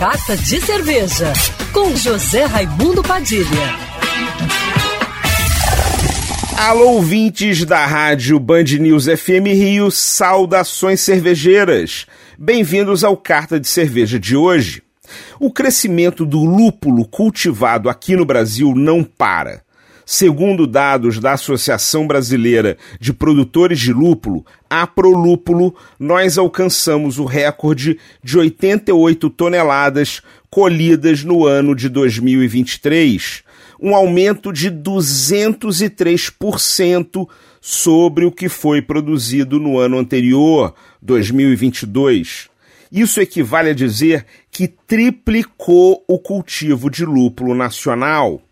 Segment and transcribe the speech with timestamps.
[0.00, 1.30] Carta de Cerveja,
[1.74, 3.44] com José Raimundo Padilha.
[6.56, 12.06] Alô, ouvintes da rádio Band News FM Rio, saudações cervejeiras.
[12.38, 14.82] Bem-vindos ao Carta de Cerveja de hoje.
[15.38, 19.62] O crescimento do lúpulo cultivado aqui no Brasil não para.
[20.12, 27.96] Segundo dados da Associação Brasileira de Produtores de Lúpulo, a Prolúpulo, nós alcançamos o recorde
[28.20, 30.20] de 88 toneladas
[30.50, 33.44] colhidas no ano de 2023,
[33.80, 37.28] um aumento de 203%
[37.60, 42.48] sobre o que foi produzido no ano anterior, 2022.
[42.90, 48.42] Isso equivale a dizer que triplicou o cultivo de lúpulo nacional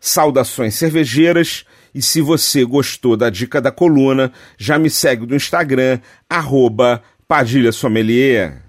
[0.00, 6.00] Saudações cervejeiras e se você gostou da dica da coluna, já me segue no Instagram,
[6.28, 8.67] arroba Padilha Sommelier.